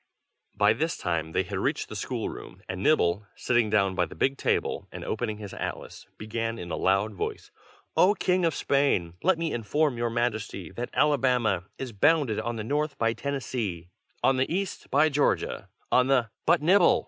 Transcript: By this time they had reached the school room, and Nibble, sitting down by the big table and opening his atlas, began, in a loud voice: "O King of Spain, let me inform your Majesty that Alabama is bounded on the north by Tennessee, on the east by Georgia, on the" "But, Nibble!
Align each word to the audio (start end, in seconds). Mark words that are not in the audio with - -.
By 0.55 0.73
this 0.73 0.97
time 0.97 1.31
they 1.31 1.43
had 1.43 1.59
reached 1.59 1.87
the 1.87 1.95
school 1.95 2.27
room, 2.27 2.63
and 2.67 2.81
Nibble, 2.81 3.27
sitting 3.35 3.69
down 3.69 3.93
by 3.93 4.07
the 4.07 4.15
big 4.15 4.35
table 4.35 4.87
and 4.91 5.05
opening 5.05 5.37
his 5.37 5.53
atlas, 5.53 6.07
began, 6.17 6.57
in 6.57 6.71
a 6.71 6.75
loud 6.75 7.13
voice: 7.13 7.51
"O 7.95 8.15
King 8.15 8.43
of 8.43 8.55
Spain, 8.55 9.13
let 9.21 9.37
me 9.37 9.53
inform 9.53 9.99
your 9.99 10.09
Majesty 10.09 10.71
that 10.71 10.89
Alabama 10.95 11.65
is 11.77 11.91
bounded 11.93 12.39
on 12.39 12.55
the 12.55 12.63
north 12.63 12.97
by 12.97 13.13
Tennessee, 13.13 13.91
on 14.23 14.37
the 14.37 14.51
east 14.51 14.89
by 14.89 15.07
Georgia, 15.09 15.69
on 15.91 16.07
the" 16.07 16.31
"But, 16.47 16.63
Nibble! 16.63 16.99